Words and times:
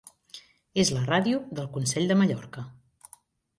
És 0.83 0.91
la 0.95 1.03
ràdio 1.09 1.43
del 1.61 1.69
Consell 1.77 2.11
de 2.15 2.19
Mallorca. 2.25 2.67